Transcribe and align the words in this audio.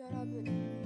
여러분 0.00 0.79